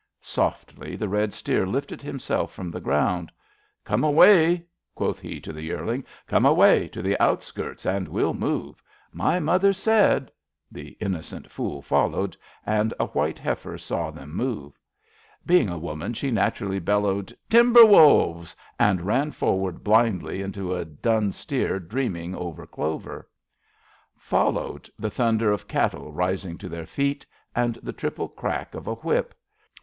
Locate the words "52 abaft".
24.15-24.17